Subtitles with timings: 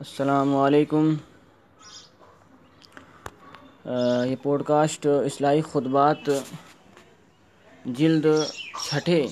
[0.00, 1.14] السلام علیکم۔
[4.30, 6.30] یہ پوڈ کاسٹ اصلاحی خطبات
[7.84, 8.26] جلد
[8.84, 9.26] چھٹے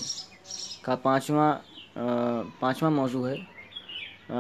[0.83, 1.55] کا پانچواں
[2.61, 3.37] پانچواں موضوع ہے۔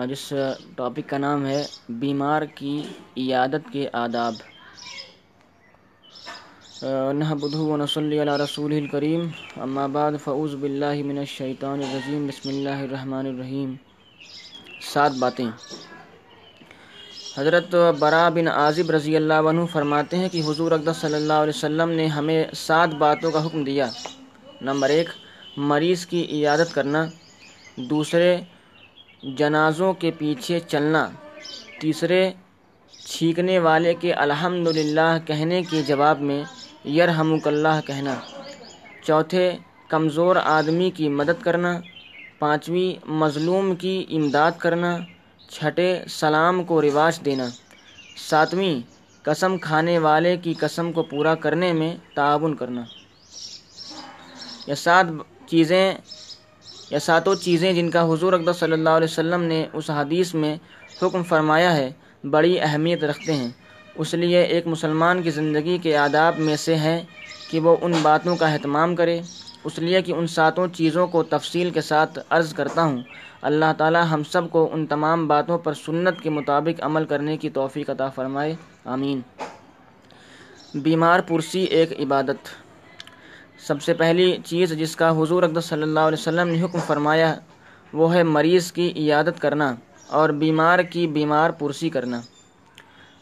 [0.06, 0.32] جس
[0.76, 2.83] ٹاپک کا نام ہے بیمار کی
[3.17, 4.35] عیادت کے آداب۔
[7.13, 13.27] نحمده ونصلي على رسوله الكريم اما بعد، فاعوذ بالله من الشیطان الرجیم، بسم اللہ الرحمن
[13.27, 13.75] الرحیم۔
[14.81, 15.51] سات باتیں۔
[17.38, 21.52] حضرت برا بن عازب رضی اللہ عنہ فرماتے ہیں کہ حضور اقدس صلی اللہ علیہ
[21.57, 23.87] وسلم نے ہمیں سات باتوں کا حکم دیا۔
[24.60, 25.09] نمبر ایک،
[25.57, 27.07] مریض کی عیادت کرنا۔
[27.77, 28.37] دوسرے،
[29.23, 31.09] جنازوں کے پیچھے چلنا۔
[31.80, 32.33] تیسرے،
[33.07, 36.45] چھینکنے والے کے الحمدللہ کہنے کے جواب میں
[36.88, 38.15] یرحمک اللہ کہنا۔
[39.02, 39.57] چوتھے،
[39.88, 41.80] کمزور آدمی کی مدد کرنا۔
[42.38, 44.98] پانچویں، مظلوم کی امداد کرنا۔
[45.54, 47.48] چھٹے سلام کو رواج دینا۔
[48.16, 48.80] ساتویں،
[49.23, 52.82] قسم کھانے والے کی قسم کو پورا کرنے میں تعاون کرنا۔
[54.66, 55.06] یہ سات
[55.46, 55.95] چیزیں
[56.90, 60.56] یا ساتوں چیزیں جن کا حضور اقدس صلی اللہ علیہ وسلم نے اس حدیث میں
[61.02, 61.92] حکم فرمایا ہے،
[62.30, 63.48] بڑی اہمیت رکھتے ہیں۔
[63.95, 67.05] اس لیے ایک مسلمان کی زندگی کے آداب میں سے ہے
[67.51, 69.20] کہ وہ ان باتوں کا اہتمام کرے۔
[69.64, 73.03] اس لیے کہ ان ساتوں چیزوں کو تفصیل کے ساتھ عرض کرتا ہوں۔
[73.45, 77.51] اللہ تعالی ہم سب کو ان تمام باتوں پر سنت کے مطابق عمل کرنے کی
[77.51, 79.20] توفیق عطا فرمائے۔ آمین۔
[80.75, 82.48] بیمار پرسی ایک عبادت۔
[83.59, 87.34] سب سے پہلی چیز جس کا حضور اقدس صلی اللہ علیہ وسلم نے حکم فرمایا،
[87.92, 89.75] وہ ہے مریض کی عیادت کرنا
[90.06, 92.20] اور بیمار کی بیمار پرسی کرنا۔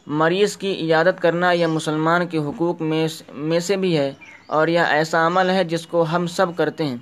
[0.07, 4.12] مریض کی عیادت کرنا یہ مسلمان کے حقوق میں میں سے بھی ہے
[4.47, 6.97] اور یہ ایسا عمل ہے جس کو ہم سب کرتے ہیں۔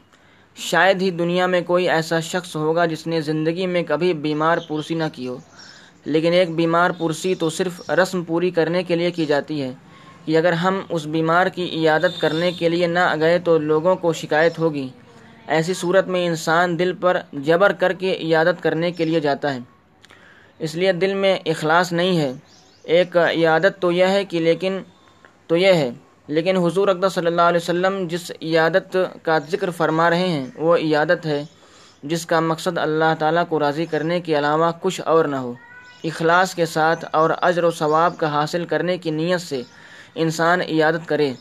[0.61, 4.95] شاید ہی دنیا میں کوئی ایسا شخص ہوگا جس نے زندگی میں کبھی بیمار پرسی
[4.95, 5.39] نہ کی ہو۔
[6.05, 9.73] لیکن ایک بیمار پرسی تو صرف رسم پوری کرنے کے لیے کی جاتی ہے
[10.25, 14.13] کہ اگر ہم اس بیمار کی عیادت کرنے کے لیے نہ گئے تو لوگوں کو
[14.13, 14.89] شکایت ہوگی۔
[15.47, 19.59] ایسی صورت میں انسان دل پر جبر کر کے عیادت کرنے کے لیے جاتا ہے۔
[20.59, 22.33] اس لیے دل میں اخلاص نہیں ہے۔
[22.83, 24.79] ایک عیادت تو یہ ہے کہ لیکن
[25.47, 25.91] تو یہ ہے
[26.31, 30.77] لیکن حضور اقدس صلی اللہ علیہ وسلم جس عیادت کا ذکر فرما رہے ہیں، وہ
[30.77, 31.45] عیادت ہے،
[32.03, 35.55] جس کا مقصد اللہ تعالیٰ کو راضی کرنے کے علاوہ کچھ اور نہ ہو۔
[36.05, 39.63] اخلاص کے ساتھ اور اجر و ثواب کا حاصل کرنے کی نیت سے
[40.15, 41.33] انسان عیادت کرے۔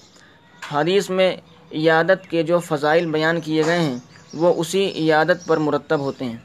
[0.72, 1.36] حدیث میں
[1.72, 3.98] عیادت کے جو فضائل بیان کیے گئے ہیں،
[4.34, 6.38] وہ اسی عیادت پر مرتب ہوتے ہیں۔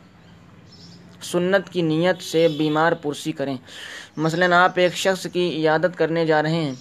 [1.22, 3.56] سنت کی نیت سے بیمار پرسی کریں۔
[4.16, 6.74] مثلا آپ ایک شخص کی عیادت کرنے جا رہے ہیں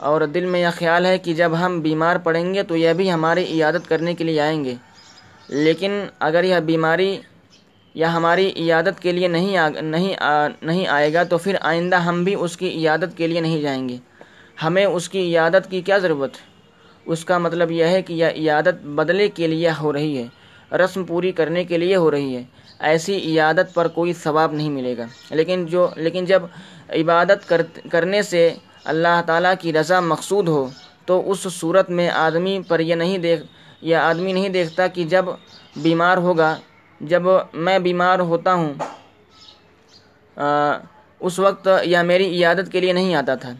[0.00, 3.12] اور دل میں یہ خیال ہے کہ جب ہم بیمار پڑیں گے تو یہ بھی
[3.12, 4.74] ہماری عیادت کرنے کے لیے آئیں گے۔
[5.48, 7.20] لیکن اگر یہ بیماری
[7.94, 11.96] یا ہماری عیادت کے لیے نہیں آ نہیں آ نہیں آئے گا تو پھر آئندہ
[11.96, 13.96] ہم بھی اس کی عیادت کے لیے نہیں جائیں گے۔
[14.62, 16.50] ہمیں اس کی عیادت کی کیا ضرورت؟ ہے
[17.06, 20.26] اس کا مطلب یہ ہے کہ یہ عیادت بدلے کے لیے ہو رہی ہے،
[20.76, 22.42] رسم پوری کرنے کے لیے ہو رہی ہے۔
[22.78, 26.42] ایسی عیادت پر کوئی ثواب نہیں ملے گا۔ لیکن جو لیکن جب
[26.88, 30.68] عبادت کر کرنے سے اللہ تعالیٰ کی رضا مقصود ہو،
[31.06, 33.42] تو اس صورت میں آدمی پر یہ نہیں دیکھ،
[33.82, 35.24] یہ آدمی نہیں دیکھتا کہ جب
[35.76, 36.54] بیمار ہوگا،
[37.00, 37.22] جب
[37.54, 38.72] میں بیمار ہوتا ہوں
[41.20, 43.52] اس وقت یا میری عیادت کے لیے نہیں آتا تھا،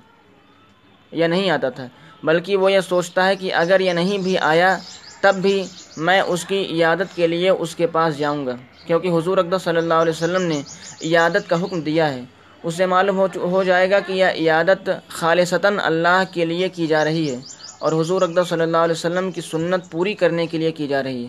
[1.13, 1.87] یا نہیں آتا تھا،
[2.23, 4.77] بلکہ وہ یہ سوچتا ہے کہ اگر یہ نہیں بھی آیا،
[5.21, 5.63] تب بھی
[5.97, 9.77] میں اس کی عیادت کے لیے اس کے پاس جاؤں گا۔ کیونکہ حضور اقدس صلی
[9.77, 10.61] اللہ علیہ وسلم نے
[11.03, 12.23] عیادت کا حکم دیا ہے۔
[12.63, 17.05] اس سے معلوم ہو جائے گا کہ یہ عیادت خالصتاً اللہ کے لیے کی جا
[17.05, 17.41] رہی ہے
[17.79, 21.03] اور حضور اقدس صلی اللہ علیہ وسلم کی سنت پوری کرنے کے لیے کی جا
[21.03, 21.29] رہی ہے۔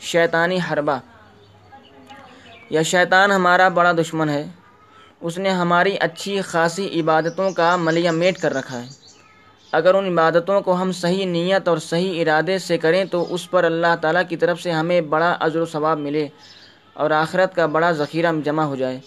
[0.00, 0.98] شیطانی حربہ۔
[2.70, 4.46] یا شیطان ہمارا بڑا دشمن ہے۔
[5.20, 8.88] اس نے ہماری اچھی خاصی عبادتوں کا ملیہ میٹ کر رکھا ہے۔
[9.72, 13.64] اگر ان عبادتوں کو ہم صحیح نیت اور صحیح ارادے سے کریں تو اس پر
[13.64, 16.28] اللہ تعالیٰ کی طرف سے ہمیں بڑا عزر و ثواب ملے
[16.92, 19.00] اور آخرت کا بڑا ذخیرہ جمع ہو جائے۔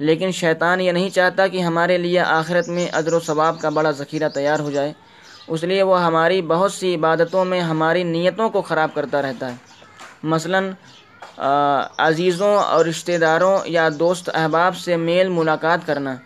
[0.00, 3.90] لیکن شیطان یہ نہیں چاہتا کہ ہمارے لیے آخرت میں عزر و ثواب کا بڑا
[3.90, 4.92] ذخیرہ تیار ہو جائے۔
[5.48, 9.56] اس لیے وہ ہماری بہت سی عبادتوں میں ہماری نیتوں کو خراب کرتا رہتا ہے۔
[10.22, 10.60] مثلا
[11.98, 16.16] عزیزوں اور رشتہ داروں یا دوست احباب سے میل ملاقات کرنا،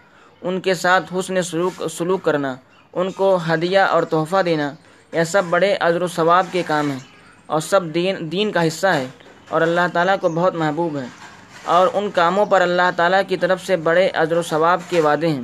[0.42, 2.54] ان کے ساتھ حسن سلوک سلوک کرنا،
[2.92, 4.72] ان کو ہدیہ اور تحفہ دینا،
[5.12, 6.98] یہ سب بڑے عزر و ثواب کے کام ہیں۔
[7.46, 9.06] اور سب دین دین کا حصہ ہے
[9.48, 11.23] اور اللہ تعالیٰ کو بہت محبوب ہے۔
[11.64, 15.28] اور ان کاموں پر اللہ تعالیٰ کی طرف سے بڑے عزر و ثواب کے وعدے
[15.28, 15.42] ہیں۔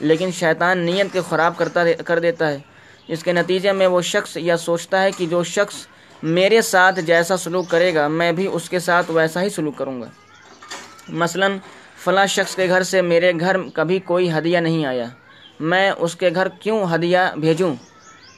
[0.00, 2.58] لیکن شیطان نیت کے خراب کرتا کر دیتا ہے۔
[3.08, 5.74] اس کے نتیجے میں وہ شخص یہ سوچتا ہے کہ جو شخص
[6.22, 10.02] میرے ساتھ جیسا سلوک کرے گا، میں بھی اس کے ساتھ ویسا ہی سلوک کروں
[10.02, 10.06] گا۔
[11.08, 11.48] مثلا،
[12.04, 15.04] فلاں شخص کے گھر سے میرے گھر کبھی کوئی ہدیہ نہیں آیا۔
[15.60, 17.74] میں اس کے گھر کیوں ہدیہ بھیجوں؟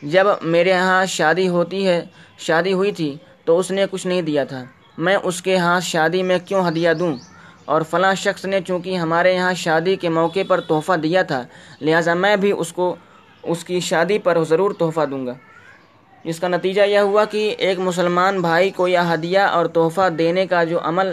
[0.02, 2.04] جب میرے یہاں شادی ہوتی ہے،
[2.38, 4.64] شادی ہوئی تھی تو اس نے کچھ نہیں دیا تھا۔
[5.04, 7.16] میں اس کے ہاتھ شادی میں کیوں ہدیہ دوں؟
[7.64, 11.42] اور فلاں شخص نے چونکہ ہمارے یہاں شادی کے موقع پر تحفہ دیا تھا،
[11.80, 12.94] لہٰذا میں بھی اس کو،
[13.42, 15.34] اس کی شادی پر ضرور تحفہ دوں گا۔
[16.24, 20.46] اس کا نتیجہ یہ ہوا کہ ایک مسلمان بھائی کو یہ ہدیہ اور تحفہ دینے
[20.46, 21.12] کا جو عمل،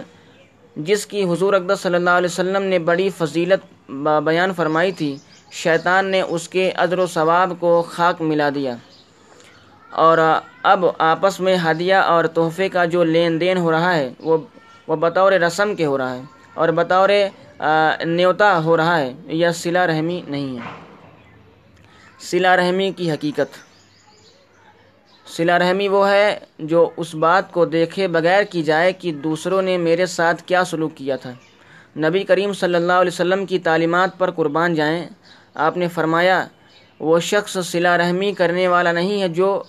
[0.76, 3.90] جس کی حضور اقدس صلی اللہ علیہ وسلم نے بڑی فضیلت
[4.26, 5.16] بیان فرمائی تھی،
[5.52, 8.76] شیطان نے اس کے عذر و ثواب کو خاک ملا دیا۔
[9.92, 10.18] اور
[10.64, 14.38] اب آپس میں ہدیہ اور تحفے کا جو لین دین ہو رہا ہے، وہ
[14.88, 16.22] وہ بطور رسم کے ہو رہا ہے،
[16.54, 17.10] اور بطور
[18.06, 20.68] نیوتا ہو رہا ہے، یہ صلہ رحمی نہیں ہے۔
[22.20, 23.58] صلہ رحمی کی حقیقت۔
[25.26, 29.78] صلہ رحمی وہ ہے جو اس بات کو دیکھے بغیر کی جائے کہ دوسروں نے
[29.78, 31.32] میرے ساتھ کیا سلوک کیا تھا۔
[31.98, 35.06] نبی کریم صلی اللہ علیہ وسلم کی تعلیمات پر قربان جائیں،
[35.56, 36.44] آپ نے فرمایا،
[37.00, 39.62] وہ شخص صلہ رحمی کرنے والا نہیں ہے جو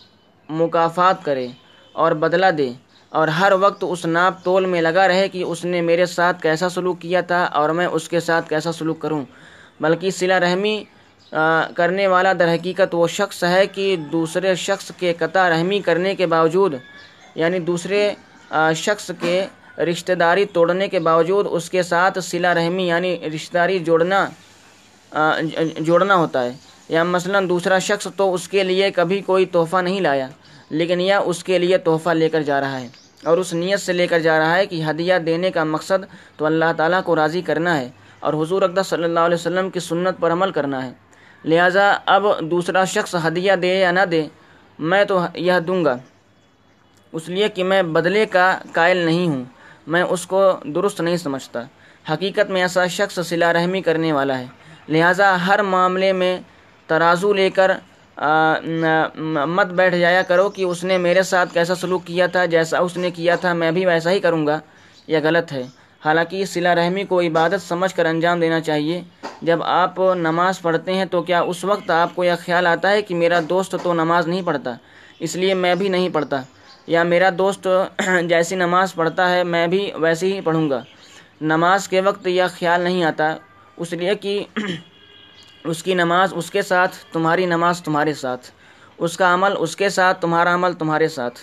[0.51, 1.47] مکافات کرے
[1.93, 2.71] اور بدلہ دے
[3.13, 6.69] اور ہر وقت اس ناپ تول میں لگا رہے کہ اس نے میرے ساتھ کیسا
[6.69, 9.25] سلوک کیا تھا اور میں اس کے ساتھ کیسا سلوک کروں۔
[9.81, 10.85] بلکہ صلہ رحمی
[11.77, 16.27] کرنے والا در حقیقت وہ شخص ہے کہ دوسرے شخص کے قطع رحمی کرنے کے
[16.27, 16.75] باوجود
[17.35, 18.15] یعنی دوسرے
[18.77, 19.47] شخص کے
[19.79, 24.27] رشتہ داری توڑنے کے باوجود اس کے ساتھ صلہ رحمی یعنی رشتہ داری جوڑنا
[25.79, 26.53] جوڑنا ہوتا ہے۔
[26.89, 30.29] یا مثلا دوسرا شخص تو اس کے لیے کبھی کوئی تحفہ نہیں لایا۔
[30.71, 32.89] لیکن یہ اس کے لیے تحفہ لے کر جا رہا ہے
[33.25, 36.05] اور اس نیت سے لے کر جا رہا ہے کہ ہدیہ دینے کا مقصد
[36.37, 37.89] تو اللہ تعالیٰ کو راضی کرنا ہے
[38.21, 40.93] اور حضور اقدس صلی اللہ علیہ وسلم کی سنت پر عمل کرنا ہے۔
[41.45, 44.27] لہٰذا اب دوسرا شخص ہدیہ دے یا نہ دے،
[44.79, 45.97] میں تو یہ دوں گا۔
[47.13, 49.45] اس لیے کہ میں بدلے کا قائل نہیں ہوں،
[49.87, 51.61] میں اس کو درست نہیں سمجھتا۔
[52.13, 54.47] حقیقت میں ایسا شخص صلہ رحمی کرنے والا ہے۔
[54.89, 56.41] لہٰذا ہر معاملے میں
[56.87, 57.71] ترازو لے کر
[59.47, 62.97] مت بیٹھ جایا کرو کہ اس نے میرے ساتھ کیسا سلوک کیا تھا، جیسا اس
[62.97, 64.59] نے کیا تھا، میں بھی ویسا ہی کروں گا۔
[65.07, 65.63] یہ غلط ہے۔
[66.05, 69.03] حالانکہ صلہ رحمی کو عبادت سمجھ کر انجام دینا چاہیے۔
[69.43, 73.03] جب آپ نماز پڑھتے ہیں تو کیا اس وقت آپ کو یہ خیال آتا ہے
[73.03, 74.75] کہ میرا دوست تو نماز نہیں پڑھتا،
[75.21, 76.41] اس لیے میں بھی نہیں پڑھتا؟
[76.87, 77.69] یا میرا دوست
[78.29, 80.83] جیسی نماز پڑھتا ہے، میں بھی ویسے ہی پڑھوں گا؟
[81.41, 83.37] نماز کے وقت یہ خیال نہیں آتا،
[83.77, 84.45] اس لیے کہ
[85.65, 88.51] اس کی نماز اس کے ساتھ، تمہاری نماز تمہارے ساتھ۔
[88.99, 91.39] اس کا عمل اس کے ساتھ، تمہارا عمل تمہارے ساتھ۔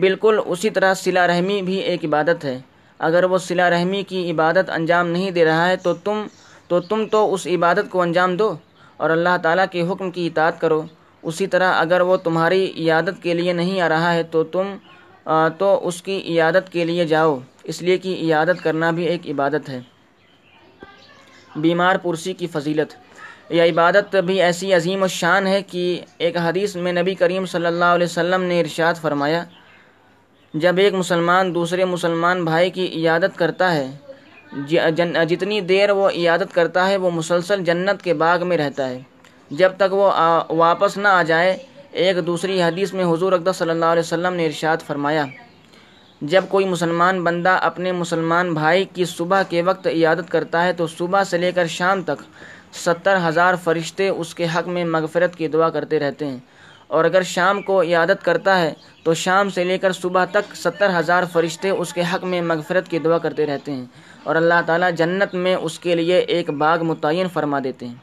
[0.00, 2.60] بالکل اسی طرح صلہ رحمی بھی ایک عبادت ہے۔
[2.98, 6.26] اگر وہ صلہ رحمی کی عبادت انجام نہیں دے رہا ہے، تو تم
[6.68, 8.54] تو تم تو اس عبادت کو انجام دو
[8.96, 10.82] اور اللہ تعالیٰ کے حکم کی اطاعت کرو۔
[11.22, 14.76] اسی طرح اگر وہ تمہاری عیادت کے لیے نہیں آ رہا ہے، تو تم
[15.58, 19.68] تو اس کی عیادت کے لیے جاؤ۔ اس لیے کہ عیادت کرنا بھی ایک عبادت
[19.68, 19.80] ہے۔
[21.56, 22.94] بیمار پرسی کی فضیلت۔
[23.50, 27.66] یہ عبادت بھی ایسی عظیم و شان ہے کہ ایک حدیث میں نبی کریم صلی
[27.66, 29.44] اللہ علیہ وسلم نے ارشاد فرمایا،
[30.54, 33.90] جب ایک مسلمان دوسرے مسلمان بھائی کی عیادت کرتا ہے
[34.52, 39.00] جی- جتنی دیر وہ عیادت کرتا ہے، وہ مسلسل جنت کے باغ میں رہتا ہے۔
[39.50, 40.12] جب تک وہ
[40.48, 41.58] واپس نہ آ جائے،
[41.92, 45.24] ایک دوسری حدیث میں حضور اقدس صلی اللہ علیہ وسلم نے ارشاد فرمایا۔
[46.22, 50.86] جب کوئی مسلمان بندہ اپنے مسلمان بھائی کی صبح کے وقت عیادت کرتا ہے تو
[50.86, 52.22] صبح سے لے کر شام تک
[52.72, 56.36] ستر ہزار فرشتے اس کے حق میں مغفرت کی دعا کرتے رہتے ہیں۔
[56.86, 60.98] اور اگر شام کو عیادت کرتا ہے تو شام سے لے کر صبح تک ستر
[60.98, 63.84] ہزار فرشتے اس کے حق میں مغفرت کی دعا کرتے رہتے ہیں۔
[64.24, 67.94] اور اللہ تعالیٰ جنت میں اس کے لیے ایک باغ متعین فرما دیتے ہیں۔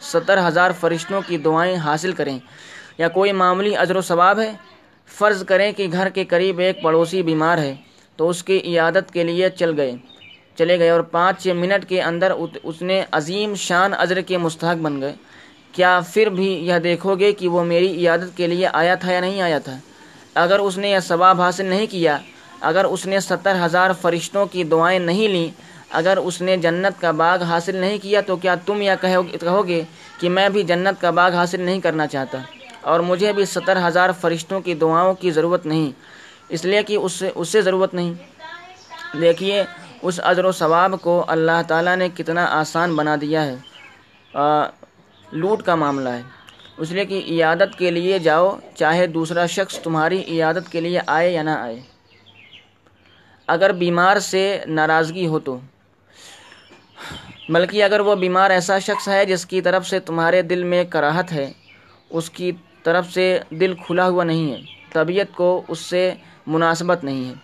[0.00, 2.38] ستر ہزار فرشتوں کی دعائیں حاصل کریں۔
[2.98, 4.52] یا کوئی معمولی اجر و ثواب ہے؟
[5.08, 7.74] فرض کریں کہ گھر کے قریب ایک پڑوسی بیمار ہے
[8.16, 9.92] تو اس کی عیادت کے لیے چل گئے۔
[10.56, 12.32] چلے گئے اور پانچ چھ منٹ کے اندر
[12.62, 15.14] اس نے عظیم شان اجر کے مستحق بن گئے۔
[15.72, 19.20] کیا پھر بھی یہ دیکھو گے کہ وہ میری عیادت کے لیے آیا تھا یا
[19.20, 19.76] نہیں آیا تھا؟
[20.34, 22.18] اگر اس نے یہ ثواب حاصل نہیں کیا،
[22.60, 25.48] اگر اس نے ستر ہزار فرشتوں کی دعائیں نہیں لیں،
[25.90, 29.82] اگر اس نے جنت کا باغ حاصل نہیں کیا تو کیا تم یا کہو گے
[30.20, 32.38] کہ میں بھی جنت کا باغ حاصل نہیں کرنا چاہتا؟
[32.84, 35.90] اور مجھے بھی ستر ہزار فرشتوں کی دعاؤں کی ضرورت نہیں،
[36.48, 38.14] اس لیے کہ اس سے اس سے ضرورت نہیں۔
[39.20, 39.62] دیکھیے،
[40.02, 43.54] اس اجر و ثواب کو اللہ تعالیٰ نے کتنا آسان بنا دیا ہے۔
[45.32, 46.22] لوٹ کا معاملہ ہے۔
[46.76, 51.32] اس لیے کہ عیادت کے لیے جاؤ، چاہے دوسرا شخص تمہاری عیادت کے لیے آئے
[51.32, 51.80] یا نہ آئے۔
[53.46, 55.58] اگر بیمار سے ناراضگی ہو تو۔
[57.48, 61.32] بلکہ اگر وہ بیمار ایسا شخص ہے جس کی طرف سے تمہارے دل میں کراہت
[61.32, 61.52] ہے،
[62.10, 62.52] اس کی
[62.84, 64.60] طرف سے دل کھلا ہوا نہیں ہے،
[64.92, 66.12] طبیعت کو اس سے
[66.46, 67.34] مناسبت نہیں ہے۔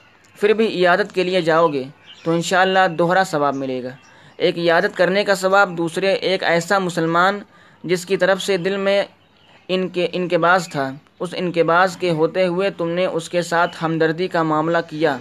[0.40, 1.84] پھر بھی عیادت کے لیے جاؤ گے
[2.24, 3.88] تو انشاءاللہ دوہرا ثواب ملے گا۔
[4.36, 7.38] ایک عیادت کرنے کا ثواب، دوسرے ایک ایسا مسلمان
[7.84, 9.04] جس کی طرف سے دل میں
[9.68, 13.06] ان کے ان کے باز تھا۔ اس ان کے باز کے ہوتے ہوئے تم نے
[13.06, 15.16] اس کے ساتھ ہمدردی کا معاملہ کیا۔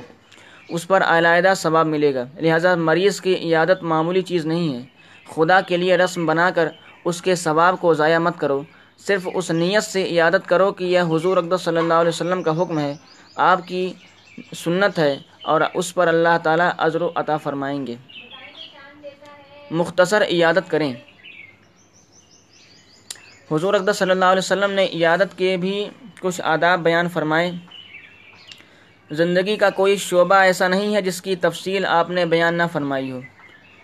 [0.69, 4.79] اس پر علیحدہ ثواب ملے گا۔ لہٰذا مریض کی عیادت معمولی چیز نہیں ہے۔
[5.35, 6.67] خدا کے لیے رسم بنا کر
[7.05, 8.63] اس کے ثواب کو ضائع مت کرو۔
[9.07, 12.61] صرف اس نیت سے عیادت کرو کہ یہ حضور اقدس صلی اللہ علیہ وسلم کا
[12.61, 12.95] حکم ہے،
[13.35, 13.93] آپ کی
[14.55, 17.95] سنت ہے اور اس پر اللہ تعالیٰ عذر و عطا فرمائیں گے۔
[19.71, 20.93] مختصر عیادت کریں۔
[23.51, 25.89] حضور اقدس صلی اللہ علیہ وسلم نے عیادت کے بھی
[26.19, 27.51] کچھ آداب بیان فرمائے۔
[29.11, 33.11] زندگی کا کوئی شعبہ ایسا نہیں ہے جس کی تفصیل آپ نے بیان نہ فرمائی
[33.11, 33.19] ہو۔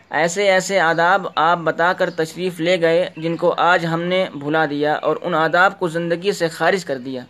[0.10, 4.66] ایسے ایسے آداب آپ بتا کر تشریف لے گئے جن کو آج ہم نے بھلا
[4.66, 7.22] دیا اور ان آداب کو زندگی سے خارج کر دیا۔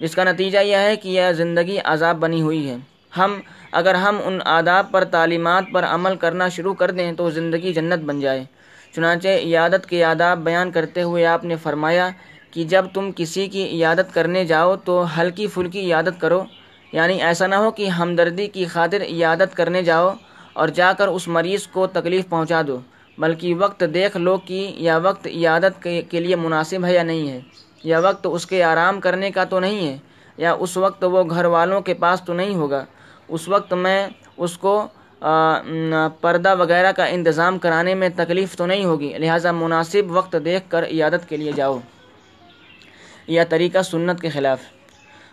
[0.00, 2.76] جس کا نتیجہ یہ ہے کہ یہ زندگی عذاب بنی ہوئی ہے۔
[3.18, 3.40] ہم،
[3.72, 7.98] اگر ہم ان آداب پر تعلیمات پر عمل کرنا شروع کر دیں تو زندگی جنت
[7.98, 8.44] بن جائے۔
[8.94, 12.08] چنانچہ عیادت کے آداب بیان کرتے ہوئے آپ نے فرمایا
[12.50, 16.44] کہ جب تم کسی کی عیادت کرنے جاؤ تو ہلکی پھلکی عیادت کرو۔
[16.92, 20.10] یعنی ایسا نہ ہو کہ ہمدردی کی خاطر عیادت کرنے جاؤ۔
[20.56, 22.78] اور جا کر اس مریض کو تکلیف پہنچا دو،
[23.18, 27.40] بلکہ وقت دیکھ لو کہ یا وقت عیادت کے لیے مناسب ہے یا نہیں ہے۔
[27.84, 29.96] یا وقت اس کے آرام کرنے کا تو نہیں ہے،
[30.36, 32.84] یا اس وقت وہ گھر والوں کے پاس تو نہیں ہوگا۔
[33.28, 34.86] اس وقت میں اس کو
[36.20, 40.84] پردہ وغیرہ کا انتظام کرانے میں تکلیف تو نہیں ہوگی، لہٰذا مناسب وقت دیکھ کر
[40.84, 41.78] عیادت کے لیے جاؤ۔
[43.26, 44.60] یا طریقہ سنت کے خلاف۔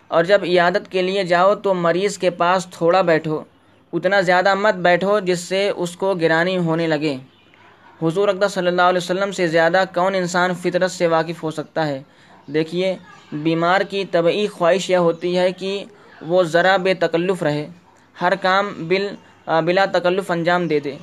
[0.08, 3.42] اور جب عیادت کے لیے جاؤ تو مریض کے پاس تھوڑا بیٹھو۔
[3.94, 7.16] اتنا زیادہ مت بیٹھو جس سے اس کو گرانی ہونے لگے۔
[8.02, 11.86] حضور اقدس صلی اللہ علیہ وسلم سے زیادہ کون انسان فطرت سے واقف ہو سکتا
[11.86, 12.02] ہے؟
[12.46, 12.94] دیکھیے،
[13.32, 15.84] بیمار کی طبعی خواہش یہ ہوتی ہے کہ
[16.22, 17.66] وہ ذرا بے تکلف رہے،
[18.20, 19.06] ہر کام بل،
[19.64, 20.96] بلا تکلف انجام دے دے۔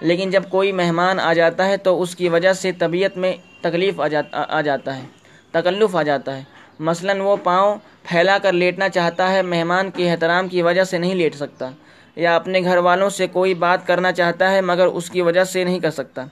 [0.00, 4.00] لیکن جب کوئی مہمان آ جاتا ہے تو اس کی وجہ سے طبیعت میں تکلیف
[4.00, 5.04] آ جاتا آ جاتا ہے،
[5.50, 6.42] تکلف آ جاتا ہے۔
[6.80, 11.14] مثلا وہ پاؤں پھیلا کر لیٹنا چاہتا ہے، مہمان کے احترام کی وجہ سے نہیں
[11.14, 11.70] لیٹ سکتا۔
[12.18, 15.64] یا اپنے گھر والوں سے کوئی بات کرنا چاہتا ہے مگر اس کی وجہ سے
[15.64, 16.24] نہیں کر سکتا۔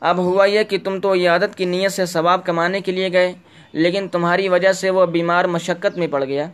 [0.00, 3.32] اب ہوا یہ کہ تم تو عیادت کی نیت سے ثواب کمانے کے لیے گئے،
[3.72, 6.46] لیکن تمہاری وجہ سے وہ بیمار مشقت میں پڑ گیا۔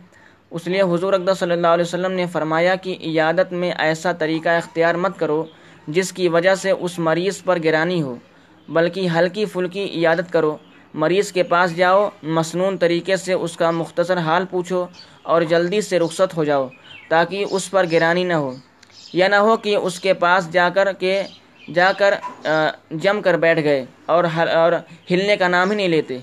[0.51, 4.49] اس لیے حضور اقدس صلی اللہ علیہ وسلم نے فرمایا کہ عیادت میں ایسا طریقہ
[4.49, 5.43] اختیار مت کرو
[5.87, 8.15] جس کی وجہ سے اس مریض پر گرانی ہو،
[8.69, 10.55] بلکہ ہلکی پھلکی عیادت کرو۔
[10.93, 14.85] مریض کے پاس جاؤ، مصنون طریقے سے اس کا مختصر حال پوچھو
[15.23, 16.67] اور جلدی سے رخصت ہو جاؤ۔
[17.09, 18.51] تاکہ اس پر گرانی نہ ہو،
[19.13, 21.21] یا نہ ہو کہ اس کے پاس جا کر کے،
[21.73, 22.13] جا کر
[23.03, 24.73] جم کر بیٹھ گئے اور اور
[25.11, 26.17] ہلنے کا نام ہی نہیں لیتے۔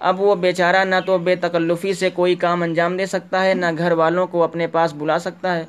[0.00, 3.66] اب وہ بیچارہ نہ تو بے تکلفی سے کوئی کام انجام دے سکتا ہے، نہ
[3.78, 5.64] گھر والوں کو اپنے پاس بلا سکتا ہے،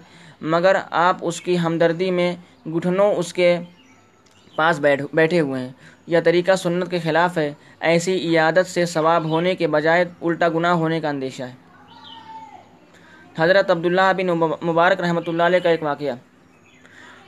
[0.53, 2.34] مگر آپ اس کی ہمدردی میں
[2.65, 3.58] گھٹنوں اس کے
[4.56, 5.70] پاس بیٹھ، بیٹھے ہوئے ہیں۔
[6.08, 7.51] یہ طریقہ سنت کے خلاف ہے۔
[7.89, 11.61] ایسی عیادت سے ثواب ہونے کے بجائے الٹا گناہ ہونے کا اندیشہ ہے۔
[13.35, 14.27] حضرت عبداللہ بن
[14.67, 16.15] مبارک رحمۃ اللہ علیہ کا ایک واقعہ۔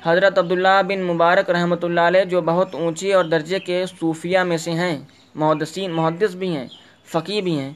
[0.05, 4.57] حضرت عبداللہ بن مبارک رحمۃ اللہ علیہ جو بہت اونچی اور درجے کے صوفیہ میں
[4.57, 4.97] سے ہیں،
[5.35, 6.67] محدثین، محدث بھی ہیں
[7.11, 7.71] فقی بھی ہیں،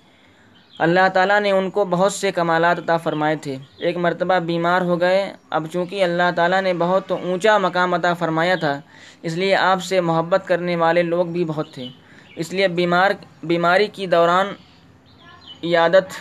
[0.80, 5.00] اللہ تعالیٰ نے ان کو بہت سے کمالات عطا فرمائے تھے۔ ایک مرتبہ بیمار ہو
[5.02, 8.80] گئے، اب چونکہ اللہ تعالیٰ نے بہت اونچا مقام عطا فرمایا تھا،
[9.22, 11.88] اس لیے آپ سے محبت کرنے والے لوگ بھی بہت تھے۔
[12.36, 13.12] اس لیے بیمار
[13.44, 14.48] بیماری کی دوران
[15.64, 16.14] عیادت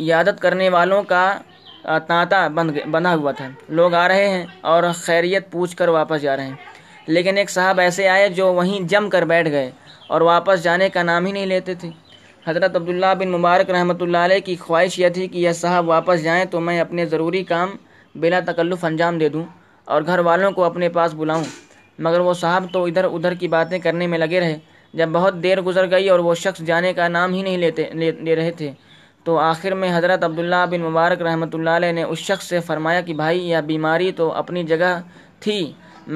[0.00, 1.38] عیادت کرنے والوں کا
[1.82, 6.36] تانتا بند، بندھا ہوا تھا۔ لوگ آ رہے ہیں اور خیریت پوچھ کر واپس جا
[6.36, 6.54] رہے ہیں۔
[7.06, 9.70] لیکن ایک صاحب ایسے آئے جو وہیں جم کر بیٹھ گئے
[10.08, 11.90] اور واپس جانے کا نام ہی نہیں لیتے تھے۔
[12.46, 16.22] حضرت عبداللہ بن مبارک رحمۃ اللہ علیہ کی خواہش یہ تھی کہ یہ صاحب واپس
[16.22, 17.76] جائیں تو میں اپنے ضروری کام
[18.14, 19.44] بلا تکلف انجام دے دوں
[19.84, 21.44] اور گھر والوں کو اپنے پاس بلاؤں۔
[21.98, 24.58] مگر وہ صاحب تو ادھر ادھر کی باتیں کرنے میں لگے رہے۔
[24.94, 28.36] جب بہت دیر گزر گئی اور وہ شخص جانے کا نام ہی نہیں لیتے لے
[28.36, 28.72] رہے تھے۔
[29.28, 33.00] تو آخر میں حضرت عبداللہ بن مبارک رحمۃ اللہ علیہ نے اس شخص سے فرمایا
[33.00, 34.92] کہ بھائی، یہ بیماری تو اپنی جگہ
[35.40, 35.60] تھی،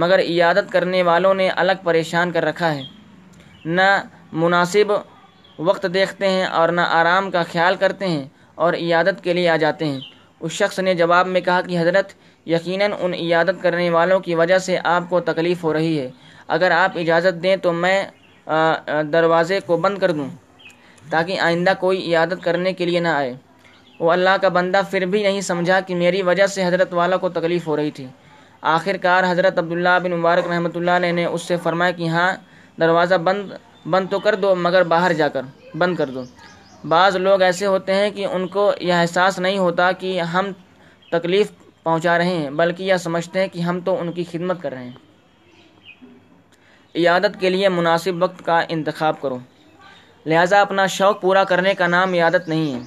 [0.03, 2.83] مگر عیادت کرنے والوں نے الگ پریشان کر رکھا ہے۔
[3.65, 3.89] نہ
[4.33, 4.93] مناسب
[5.59, 9.57] وقت دیکھتے ہیں اور نہ آرام کا خیال کرتے ہیں اور عیادت کے لیے آ
[9.57, 10.01] جاتے ہیں۔
[10.41, 12.15] اس شخص نے جواب میں کہا کہ حضرت،
[12.47, 16.09] یقیناً ان عیادت کرنے والوں کی وجہ سے آپ کو تکلیف ہو رہی ہے۔
[16.49, 17.99] اگر آپ اجازت دیں تو میں
[19.13, 20.29] دروازے کو بند کر دوں۔
[21.11, 23.35] تاکہ آئندہ کوئی عیادت کرنے کے لیے نہ آئے۔
[24.01, 27.29] وہ اللہ کا بندہ پھر بھی نہیں سمجھا کہ میری وجہ سے حضرت والا کو
[27.29, 28.07] تکلیف ہو رہی تھی۔
[28.61, 32.33] آخر کار حضرت عبداللہ بن مبارک رحمۃ اللہ علیہ نے اس سے فرمایا کہ ہاں
[32.81, 33.53] دروازہ بند
[33.91, 35.43] بند تو کر دو، مگر باہر جا کر،
[35.75, 36.23] بند کر دو۔
[36.89, 40.51] بعض لوگ ایسے ہوتے ہیں کہ ان کو یہ احساس نہیں ہوتا کہ ہم
[41.11, 41.51] تکلیف
[41.83, 44.85] پہنچا رہے ہیں، بلکہ یہ سمجھتے ہیں کہ ہم تو ان کی خدمت کر رہے
[44.85, 44.93] ہیں۔
[46.95, 49.39] عیادت کے لیے مناسب وقت کا انتخاب کرو۔
[50.27, 52.81] لہٰذا اپنا شوق پورا کرنے کا نام عیادت نہیں ہے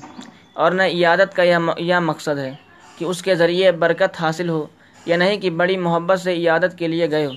[0.53, 1.43] اور نہ عیادت کا
[1.77, 2.53] یہ مقصد ہے
[2.97, 4.65] کہ اس کے ذریعے برکت حاصل ہو
[5.05, 7.31] یا نہیں کہ بڑی محبت سے عیادت کے لیے گئے ہو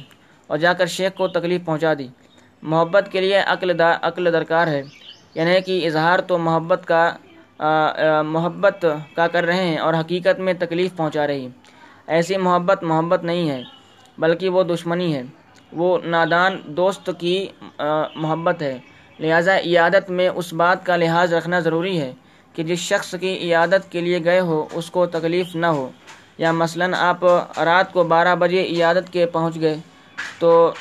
[0.46, 2.08] اور جا کر شیخ کو تکلیف پہنچا دی۔
[2.62, 4.82] محبت کے لیے عقل دا، عقل درکار ہے۔
[5.34, 7.16] یعنی کہ اظہار تو محبت کا
[8.24, 11.48] محبت کا کر رہے ہیں اور حقیقت میں تکلیف پہنچا رہی
[12.06, 13.62] ایسی محبت محبت نہیں ہے،
[14.18, 15.22] بلکہ وہ دشمنی ہے۔
[15.72, 17.46] وہ نادان دوست کی
[18.14, 18.78] محبت ہے۔
[19.20, 22.12] لہٰذا عیادت میں اس بات کا لحاظ رکھنا ضروری ہے
[22.52, 25.88] کہ جس شخص کی عیادت کے لیے گئے ہو، اس کو تکلیف نہ ہو۔
[26.38, 27.24] یا مثلا آپ
[27.64, 29.76] رات کو بارہ بجے عیادت کے پہنچ گئے
[30.38, 30.72] تو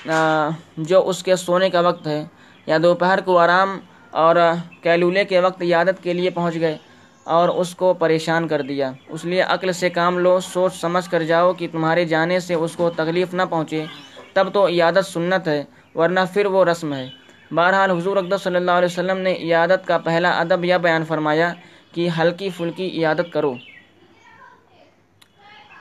[0.78, 2.24] جو اس کے سونے کا وقت ہے،
[2.66, 3.78] یا دوپہر کو آرام
[4.12, 4.36] اور
[4.82, 6.78] کیلولے کے وقت عیادت کے لیے پہنچ گئے
[7.24, 11.24] اور اس کو پریشان کر دیا۔ اس لیے عقل سے کام لو، سوچ سمجھ کر
[11.24, 13.84] جاؤ کہ تمہارے جانے سے اس کو تکلیف نہ پہنچے،
[14.34, 15.64] تب تو عیادت سنت ہے،
[15.96, 17.08] ورنہ پھر وہ رسم ہے۔
[17.52, 21.54] بہرحال حضور اقدس صلی اللہ علیہ وسلم نے عیادت کا پہلا ادب یا بیان فرمایا
[21.92, 23.54] کہ ہلکی پھلکی عیادت کرو۔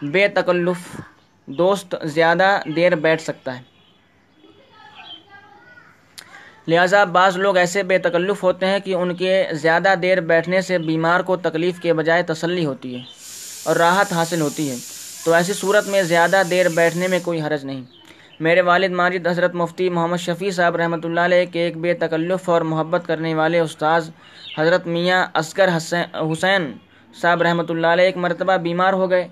[0.02, 1.00] بے تکلف،
[1.46, 3.62] دوست زیادہ دیر بیٹھ سکتا ہے۔
[6.68, 10.78] لہٰذا بعض لوگ ایسے بے تکلف ہوتے ہیں کہ ان کے زیادہ دیر بیٹھنے سے
[10.78, 13.00] بیمار کو تکلیف کے بجائے تسلی ہوتی ہے
[13.64, 14.76] اور راحت حاصل ہوتی ہے۔
[15.24, 17.95] تو ایسی صورت میں زیادہ دیر بیٹھنے میں کوئی حرج نہیں۔
[18.40, 22.48] میرے والد ماجد حضرت مفتی محمد شفیع صاحب رحمۃ اللہ علیہ کے ایک بے تکلف
[22.48, 24.08] اور محبت کرنے والے استاذ
[24.58, 26.70] حضرت میاں اصغر حسین
[27.20, 29.26] صاحب رحمۃ اللہ علیہ ایک مرتبہ بیمار ہو گئے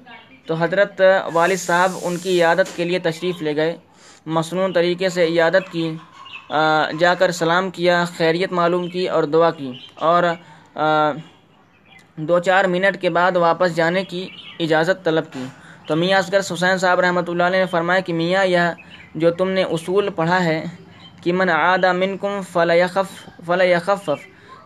[0.46, 1.00] تو حضرت
[1.34, 3.76] والد صاحب ان کی عیادت کے لیے تشریف لے گئے۔
[4.26, 5.90] مصنون طریقے سے عیادت کی
[7.00, 9.72] جا کر سلام کیا، خیریت معلوم کی اور دعا کی
[10.08, 10.22] اور
[12.28, 14.26] دو چار منٹ کے بعد واپس جانے کی
[14.60, 15.44] اجازت طلب کی۔
[15.86, 18.58] تو میاں اصغر حسین صاحب رحمۃ اللہ علیہ نے فرمایا کہ میاں، یہ
[19.14, 20.64] جو تم نے اصول پڑھا ہے
[21.22, 24.10] کہ من عادہ من کم فلیخف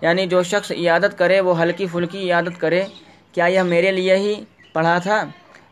[0.00, 2.84] یعنی جو شخص عیادت کرے، وہ ہلکی پھلکی عیادت کرے،
[3.32, 4.34] کیا یہ میرے لیے ہی
[4.72, 5.24] پڑھا تھا؟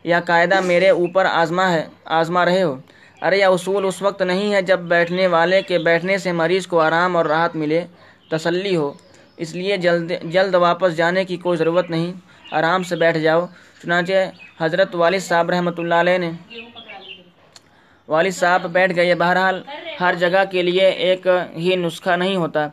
[0.03, 1.87] یا قاعدہ میرے اوپر آزما ہے،
[2.19, 2.75] آزما رہے ہو؟
[3.21, 6.79] ارے یہ اصول اس وقت نہیں ہے جب بیٹھنے والے کے بیٹھنے سے مریض کو
[6.79, 7.85] آرام اور راحت ملے،
[8.29, 8.93] تسلی ہو۔
[9.37, 12.11] اس لیے جلد جلد واپس جانے کی کوئی ضرورت نہیں،
[12.51, 13.45] آرام سے بیٹھ جاؤ۔
[13.81, 14.13] چنانچہ
[14.59, 16.31] حضرت والد صاحب رحمۃ اللہ علیہ نے
[18.07, 19.61] والد صاحب بیٹھ گئے۔ بہرحال
[19.99, 22.67] ہر جگہ کے لیے ایک ہی نسخہ نہیں ہوتا،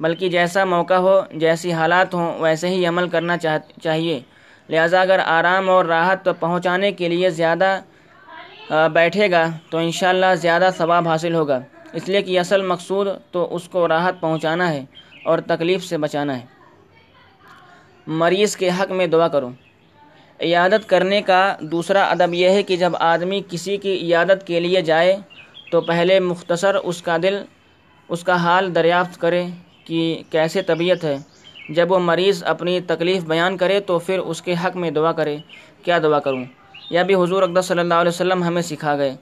[0.00, 3.36] بلکہ جیسا موقع ہو، جیسی حالات ہوں، ویسے ہی عمل کرنا
[3.82, 4.20] چاہیے۔
[4.68, 7.70] لہذا اگر آرام اور راحت پہنچانے کے لیے زیادہ
[8.92, 11.58] بیٹھے گا، تو انشاءاللہ زیادہ ثواب حاصل ہوگا۔
[11.92, 14.84] اس لیے کہ اصل مقصود تو اس کو راحت پہنچانا ہے
[15.24, 16.44] اور تکلیف سے بچانا ہے۔
[18.06, 19.50] مریض کے حق میں دعا کرو
[20.44, 24.80] عیادت کرنے کا دوسرا ادب یہ ہے کہ جب آدمی کسی کی عیادت کے لیے
[24.82, 25.16] جائے
[25.70, 27.42] تو پہلے مختصر اس کا دل،
[28.08, 29.44] اس کا حال دریافت کرے
[29.84, 31.16] کہ کیسے طبیعت ہے۔
[31.68, 35.36] جب وہ مریض اپنی تکلیف بیان کرے تو پھر اس کے حق میں دعا کرے۔
[35.84, 36.44] کیا دعا کروں؟
[36.90, 39.16] یا بھی حضور اقدس صلی اللہ علیہ وسلم ہمیں سکھا گئے۔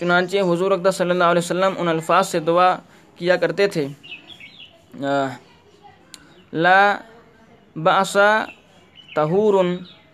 [0.00, 2.76] چنانچہ حضور اقدس صلی اللہ علیہ وسلم ان الفاظ سے دعا
[3.16, 3.86] کیا کرتے تھے۔
[6.52, 6.96] لا
[7.76, 8.44] باسا
[9.14, 9.54] تہور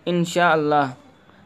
[0.05, 0.91] ان شاء اللہ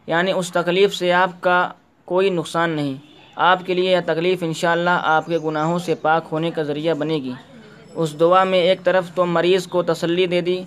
[0.07, 1.67] یعنی اس تکلیف سے آپ کا
[2.05, 2.95] کوئی نقصان نہیں۔
[3.35, 6.93] آپ کے لیے یہ تکلیف انشاءاللہ اللہ آپ کے گناہوں سے پاک ہونے کا ذریعہ
[6.93, 7.33] بنے گی۔
[7.95, 10.63] اس دعا میں ایک طرف تو مریض کو تسلی دے دی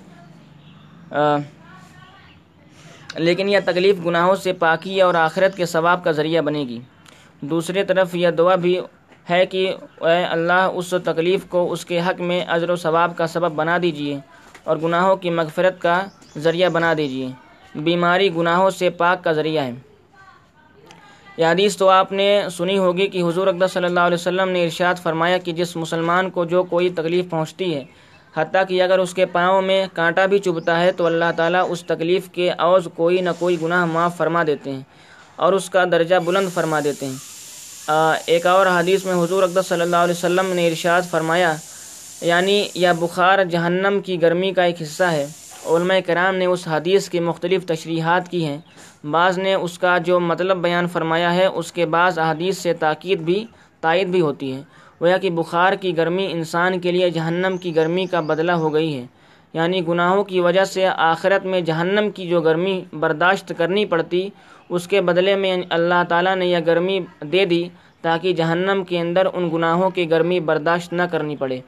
[3.17, 6.79] لیکن یہ تکلیف گناہوں سے پاکی اور آخرت کے ثواب کا ذریعہ بنے گی۔
[7.41, 8.79] دوسری طرف یہ دعا بھی
[9.31, 9.63] ہے کہ
[10.01, 13.79] اے اللہ، اس تکلیف کو اس کے حق میں اجر و ثواب کا سبب بنا
[13.83, 14.19] دیجیے
[14.65, 16.01] اور گناہوں کی مغفرت کا
[16.37, 17.29] ذریعہ بنا دیجیے
[17.75, 19.73] بیماری گناہوں سے پاک کا ذریعہ ہے۔
[21.37, 24.65] یہ حدیث تو آپ نے سنی ہوگی کہ حضور اقدس صلی اللہ علیہ وسلم نے
[24.65, 27.85] ارشاد فرمایا کہ جس مسلمان کو جو کوئی تکلیف پہنچتی ہے،
[28.37, 31.83] حتیٰ کہ اگر اس کے پاؤں میں کانٹا بھی چبھتا ہے تو اللہ تعالیٰ اس
[31.83, 34.81] تکلیف کے عوض کوئی نہ کوئی گناہ معاف فرما دیتے ہیں
[35.37, 37.17] اور اس کا درجہ بلند فرما دیتے ہیں۔
[38.27, 41.55] ایک اور حدیث میں حضور اقدس صلی اللہ علیہ وسلم نے ارشاد فرمایا
[42.21, 45.27] یعنی یہ بخار جہنم کی گرمی کا ایک حصہ ہے۔
[45.69, 48.59] علماء کرام نے اس حدیث کی مختلف تشریحات کی ہیں۔
[49.11, 53.21] بعض نے اس کا جو مطلب بیان فرمایا ہے، اس کے بعض احادیث سے تاکید
[53.21, 53.47] بھی،
[53.81, 54.63] تائید بھی ہوتی ہے
[55.01, 58.97] وہ کہ بخار کی گرمی انسان کے لیے جہنم کی گرمی کا بدلہ ہو گئی
[58.97, 59.07] ہے۔
[59.53, 64.29] یعنی گناہوں کی وجہ سے آخرت میں جہنم کی جو گرمی برداشت کرنی پڑتی،
[64.69, 67.69] اس کے بدلے میں اللہ تعالیٰ نے یہ گرمی دے دی
[68.03, 71.61] تاکہ جہنم کے اندر ان گناہوں کی گرمی برداشت نہ کرنی پڑے۔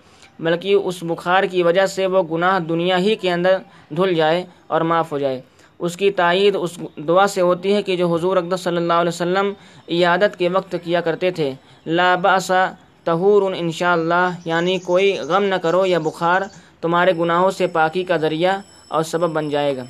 [0.44, 3.56] بلکہ اس بخار کی وجہ سے وہ گناہ دنیا ہی کے اندر
[3.96, 5.40] دھل جائے اور معاف ہو جائے۔
[5.78, 9.08] اس کی تائید، اس دعا سے ہوتی ہے کہ جو حضور اقدس صلی اللہ علیہ
[9.08, 9.52] وسلم
[9.88, 11.52] عیادت کے وقت کیا کرتے تھے،
[11.86, 12.64] لا باسا
[13.04, 16.42] تہور ان شاء اللہ یعنی کوئی غم نہ کرو یا بخار
[16.80, 19.84] تمہارے گناہوں سے پاکی کا ذریعہ اور سبب بن جائے گا۔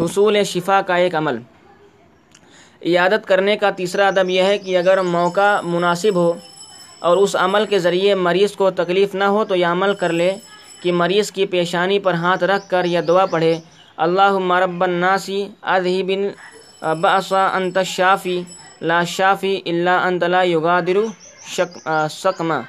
[0.00, 1.38] حصول شفا کا ایک عمل۔
[2.86, 6.32] عیادت کرنے کا تیسرا ادب یہ ہے کہ اگر موقع مناسب ہو
[7.00, 10.30] اور اس عمل کے ذریعے مریض کو تکلیف نہ ہو تو یہ عمل کر لے
[10.82, 13.58] کہ مریض کی پیشانی پر ہاتھ رکھ کر یا دعا پڑھے۔
[13.96, 16.28] اللہ مرب الناسی ادہی بن
[17.00, 18.42] باسا انت شافی
[18.80, 20.98] لا شافی اللہ انت لا یغادر
[21.56, 22.60] شک سکما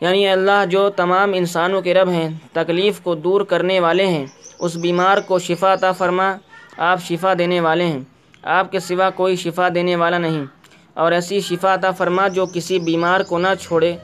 [0.00, 4.24] یعنی اللہ جو تمام انسانوں کے رب ہیں، تکلیف کو دور کرنے والے ہیں،
[4.58, 6.32] اس بیمار کو شفا عطا فرما،
[6.76, 8.00] آپ شفا دینے والے ہیں۔
[8.42, 10.44] آپ کے سوا کوئی شفا دینے والا نہیں۔
[10.94, 13.96] اور ایسی شفا عطا فرما جو کسی بیمار کو نہ چھوڑے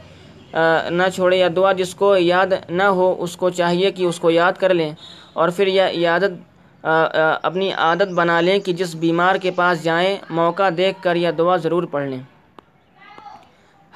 [0.91, 4.31] نہ چھوڑے یا دعا جس کو یاد نہ ہو، اس کو چاہیے کہ اس کو
[4.31, 4.93] یاد کر لیں
[5.33, 6.85] اور پھر یہ عادت
[7.43, 11.57] اپنی عادت بنا لیں کہ جس بیمار کے پاس جائیں، موقع دیکھ کر یہ دعا
[11.57, 12.21] ضرور پڑھ لیں۔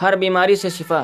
[0.03, 1.03] ہر بیماری سے شفا۔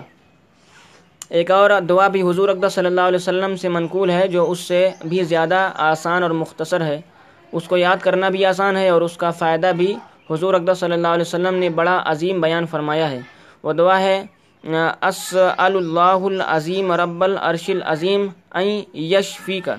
[1.29, 4.61] ایک اور دعا بھی حضور اقدس صلی اللہ علیہ وسلم سے منقول ہے جو اس
[4.61, 7.01] سے بھی زیادہ آسان اور مختصر ہے۔
[7.53, 9.95] اس کو یاد کرنا بھی آسان ہے اور اس کا فائدہ بھی
[10.31, 13.21] حضور اقدس صلی اللہ علیہ وسلم نے بڑا عظیم بیان فرمایا ہے۔
[13.63, 14.23] وہ دعا ہے
[14.65, 19.75] اس اللہ العظیم رب العرش العظیم این یشفی کا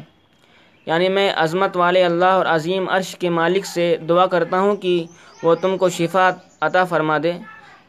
[0.88, 5.06] یعنی میں عظمت والے اللہ اور عظیم عرش کے مالک سے دعا کرتا ہوں کہ
[5.44, 6.30] وہ تم کو شفا
[6.62, 7.32] عطا فرما دے۔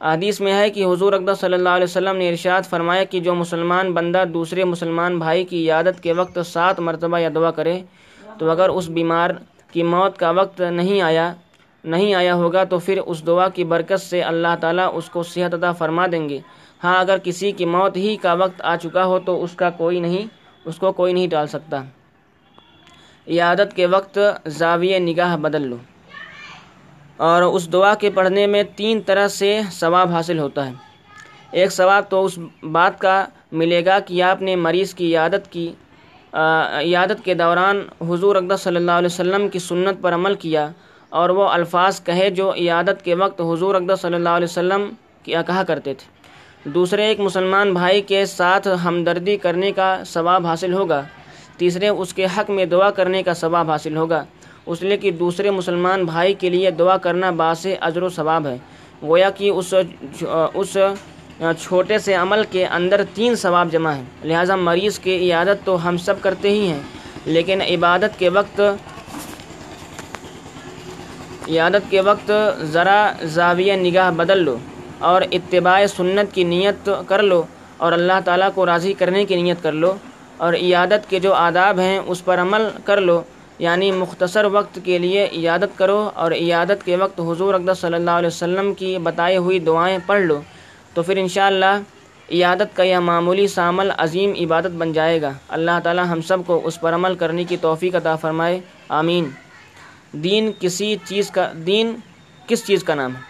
[0.02, 3.34] حدیث میں ہے کہ حضور اقدس صلی اللہ علیہ وسلم نے ارشاد فرمایا کہ جو
[3.34, 7.80] مسلمان بندہ دوسرے مسلمان بھائی کی عادت کے وقت سات مرتبہ یا دعا کرے،
[8.38, 9.30] تو اگر اس بیمار
[9.72, 11.32] کی موت کا وقت نہیں آیا
[11.84, 15.54] نہیں آیا ہوگا تو پھر اس دعا کی برکت سے اللہ تعالیٰ اس کو صحت
[15.54, 16.38] عطا فرما دیں گے۔
[16.84, 20.00] ہاں اگر کسی کی موت ہی کا وقت آ چکا ہو تو اس کا کوئی
[20.00, 20.26] نہیں،
[20.64, 21.82] اس کو کوئی نہیں ڈال سکتا۔
[23.40, 25.76] عادت کے وقت زاویہ نگاہ بدل لو۔
[27.16, 30.72] اور اس دعا کے پڑھنے میں تین طرح سے ثواب حاصل ہوتا ہے۔
[31.50, 32.38] ایک ثواب تو اس
[32.72, 35.72] بات کا ملے گا کہ آپ نے مریض کی عادت کی
[36.94, 40.68] عادت کے دوران حضور اقدس صلی اللہ علیہ وسلم کی سنت پر عمل کیا۔
[41.12, 44.88] اور وہ الفاظ کہے جو عیادت کے وقت حضور اقدس صلی اللہ علیہ وسلم
[45.22, 50.72] کیا کہا کرتے تھے۔ دوسرے ایک مسلمان بھائی کے ساتھ ہمدردی کرنے کا ثواب حاصل
[50.74, 51.02] ہوگا۔
[51.58, 54.22] تیسرے، اس کے حق میں دعا کرنے کا ثواب حاصل ہوگا۔
[54.66, 58.56] اس لیے کہ دوسرے مسلمان بھائی کے لیے دعا کرنا باعث اجر و ثواب ہے۔
[59.02, 59.74] گویا کہ اس
[60.54, 60.76] اس
[61.62, 65.96] چھوٹے سے عمل کے اندر تین ثواب جمع ہیں۔ لہٰذا مریض کی عیادت تو ہم
[65.96, 66.80] سب کرتے ہی ہیں،
[67.26, 68.60] لیکن عبادت کے وقت
[71.48, 72.30] عیادت کے وقت
[72.72, 73.00] ذرا
[73.34, 74.56] زاویہ نگاہ بدل لو
[74.98, 77.42] اور اتباع سنت کی نیت کر لو
[77.76, 79.94] اور اللہ تعالیٰ کو راضی کرنے کی نیت کر لو
[80.36, 83.20] اور عیادت کے جو آداب ہیں اس پر عمل کر لو
[83.58, 88.10] یعنی مختصر وقت کے لیے عیادت کرو اور عیادت کے وقت حضور اقدس صلی اللہ
[88.10, 90.40] علیہ وسلم کی بتائی ہوئی دعائیں پڑھ لو،
[90.94, 91.74] تو پھر انشاءاللہ
[92.32, 96.38] عیادت کا یہ معمولی سا عمل عظیم عبادت بن جائے گا۔ اللہ تعالیٰ ہم سب
[96.46, 98.58] کو اس پر عمل کرنے کی توفیق عطا فرمائے،
[98.88, 99.28] آمین۔
[100.12, 101.94] دین کسی چیز کا دین
[102.46, 103.20] کس چیز کا نام ہے؟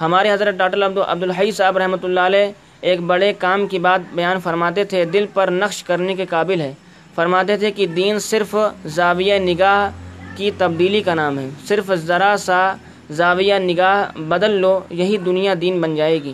[0.00, 4.40] ہمارے حضرت ڈاکٹر عبد عبدالحی صاحب رحمۃ اللہ علیہ ایک بڑے کام کی بات بیان
[4.40, 6.72] فرماتے تھے، دل پر نقش کرنے کے قابل ہے
[7.14, 8.54] فرماتے تھے کہ دین صرف
[8.86, 9.88] زاویہ نگاہ
[10.36, 12.60] کی تبدیلی کا نام ہے۔ صرف ذرا سا
[13.10, 16.32] زاویہ نگاہ بدل لو، یہی دنیا دین بن جائے گی۔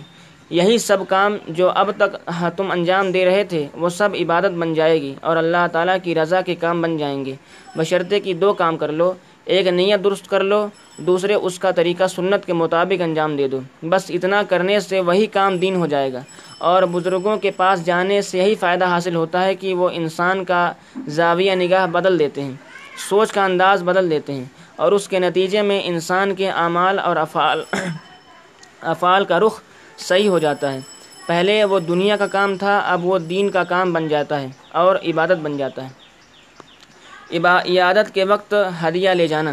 [0.50, 2.16] یہی سب کام جو اب تک
[2.56, 6.14] تم انجام دے رہے تھے، وہ سب عبادت بن جائے گی اور اللہ تعالیٰ کی
[6.14, 7.34] رضا کے کام بن جائیں گے۔
[7.76, 9.12] بشرطے کی دو کام کر لو
[9.44, 13.60] ایک نیت درست کر لو، دوسرے اس کا طریقہ سنت کے مطابق انجام دے دو۔
[13.82, 16.20] بس اتنا کرنے سے وہی کام دین ہو جائے گا۔
[16.58, 20.72] اور بزرگوں کے پاس جانے سے یہی فائدہ حاصل ہوتا ہے کہ وہ انسان کا
[21.08, 22.52] زاویہ نگاہ بدل دیتے ہیں،
[23.08, 24.44] سوچ کا انداز بدل دیتے ہیں۔
[24.76, 27.64] اور اس کے نتیجے میں انسان کے اعمال اور افعال
[28.80, 29.60] افعال کا رخ
[29.98, 30.78] صحیح ہو جاتا ہے۔
[31.26, 34.96] پہلے وہ دنیا کا کام تھا، اب وہ دین کا کام بن جاتا ہے اور
[34.96, 36.03] عبادت بن جاتا ہے۔
[37.32, 39.52] عیادت کے وقت ہدیہ لے جانا۔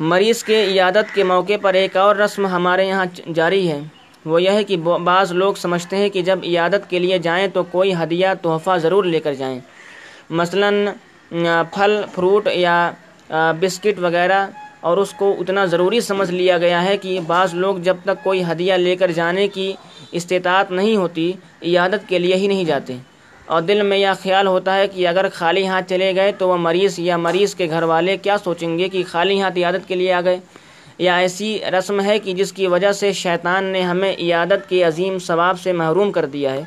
[0.00, 3.80] مریض کے عیادت کے موقع پر ایک اور رسم ہمارے یہاں جاری ہے۔
[4.26, 7.62] وہ یہ ہے کہ بعض لوگ سمجھتے ہیں کہ جب عیادت کے لیے جائیں تو
[7.70, 9.58] کوئی ہدیہ، تحفہ ضرور لے کر جائیں۔
[10.30, 10.70] مثلا
[11.74, 12.90] پھل، فروٹ یا
[13.60, 14.46] بسکٹ وغیرہ،
[14.80, 18.42] اور اس کو اتنا ضروری سمجھ لیا گیا ہے کہ بعض لوگ جب تک کوئی
[18.52, 19.72] ہدیہ لے کر جانے کی
[20.12, 22.96] استطاعت نہیں ہوتی، عیادت کے لیے ہی نہیں جاتے۔
[23.48, 26.56] اور دل میں یہ خیال ہوتا ہے کہ اگر خالی ہاتھ چلے گئے تو وہ
[26.56, 30.12] مریض یا مریض کے گھر والے کیا سوچیں گے کہ خالی ہاتھ عیادت کے لیے
[30.12, 30.38] آ گئے؟
[30.98, 35.18] یا ایسی رسم ہے کہ جس کی وجہ سے شیطان نے ہمیں عیادت کے عظیم
[35.18, 36.60] ثواب سے محروم کر دیا ہے؟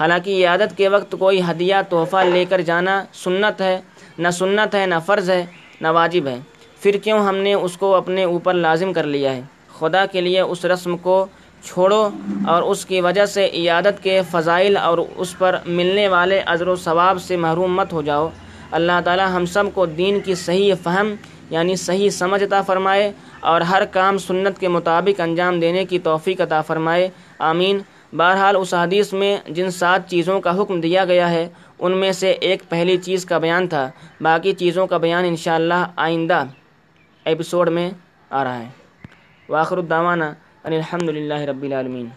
[0.00, 3.80] حالانکہ عیادت کے وقت کوئی ہدیہ، تحفہ لے کر جانا سنت ہے،
[4.18, 5.46] نہ سنت ہے، نہ فرض ہے،
[5.80, 6.38] نہ واجب ہے۔
[6.80, 9.40] پھر کیوں ہم نے اس کو اپنے اوپر لازم کر لیا ہے؟
[9.78, 11.26] خدا کے لیے اس رسم کو
[11.64, 12.08] چھوڑو
[12.46, 16.76] اور اس کی وجہ سے عیادت کے فضائل اور اس پر ملنے والے اجر و
[16.76, 18.28] ثواب سے محروم مت ہو جاؤ۔
[18.70, 21.14] اللہ تعالی ہم سب کو دین کی صحیح فہم
[21.50, 26.40] یعنی صحیح سمجھ عطا فرمائے اور ہر کام سنت کے مطابق انجام دینے کی توفیق
[26.40, 27.78] عطا فرمائے۔ آمین۔
[28.12, 32.30] بہرحال اس حدیث میں جن سات چیزوں کا حکم دیا گیا ہے، ان میں سے
[32.30, 33.90] ایک پہلی چیز کا بیان تھا۔
[34.20, 36.44] باقی چیزوں کا بیان انشاءاللہ آئندہ
[37.24, 37.90] ایپیسوڈ میں
[38.30, 38.68] آ رہا ہے۔
[39.48, 40.32] واخر الدعوانا۔
[40.76, 42.08] الحمد للہ رب العالمین۔